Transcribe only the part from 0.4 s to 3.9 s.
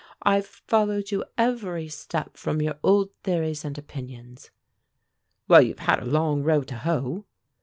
followed you every step from your old theories and